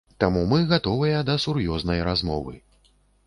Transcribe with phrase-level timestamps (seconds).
[0.21, 2.57] Таму мы гатовыя да сур'ёзнай размовы.